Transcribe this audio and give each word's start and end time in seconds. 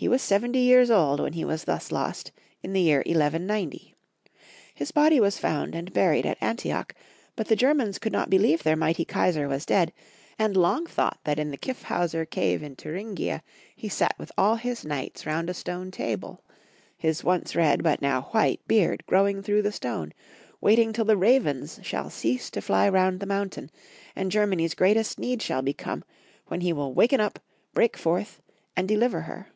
He 0.00 0.06
was 0.06 0.22
seventy 0.22 0.60
years 0.60 0.92
old 0.92 1.18
when 1.18 1.32
he 1.32 1.44
was 1.44 1.64
thus 1.64 1.90
lost, 1.90 2.30
in 2.62 2.72
the 2.72 2.80
year 2.80 2.98
1190. 2.98 3.96
His 4.72 4.92
body 4.92 5.18
was 5.18 5.40
found 5.40 5.74
and 5.74 5.92
buried 5.92 6.24
at 6.24 6.38
Antioch; 6.40 6.94
but 7.34 7.48
the 7.48 7.56
Germans 7.56 7.98
could 7.98 8.12
not 8.12 8.30
believe 8.30 8.62
their 8.62 8.76
mighty 8.76 9.04
Kaisar 9.04 9.48
was 9.48 9.66
dead, 9.66 9.92
and 10.38 10.56
long 10.56 10.86
thought 10.86 11.18
that 11.24 11.40
in 11.40 11.50
the 11.50 11.58
Kyfifhauser 11.58 12.26
cave 12.30 12.62
in 12.62 12.76
Thuringia 12.76 13.42
he 13.74 13.88
sat 13.88 14.14
with 14.20 14.30
all 14.38 14.54
his 14.54 14.84
knights 14.84 15.26
round 15.26 15.50
a 15.50 15.54
stone 15.54 15.90
table. 15.90 16.44
Ids 17.02 17.24
once 17.24 17.56
red, 17.56 17.82
but 17.82 18.00
now 18.00 18.20
wliite, 18.22 18.60
beard 18.68 19.04
growing 19.04 19.42
through 19.42 19.62
the 19.62 19.72
stone, 19.72 20.12
waiting 20.60 20.92
till 20.92 21.06
the 21.06 21.16
ravens 21.16 21.80
shall 21.82 22.08
cease 22.08 22.50
to 22.50 22.60
fly 22.62 22.88
round 22.88 23.18
the 23.18 23.26
mountain, 23.26 23.68
and 24.14 24.30
Ger 24.30 24.46
many's 24.46 24.74
greatest 24.74 25.18
need 25.18 25.42
shall 25.42 25.60
be 25.60 25.72
come, 25.74 26.04
when 26.46 26.60
he 26.60 26.72
will 26.72 26.94
waken 26.94 27.20
up, 27.20 27.40
break 27.74 27.96
forth, 27.96 28.40
and 28.76 28.86
deliver 28.86 29.22
her. 29.22 29.48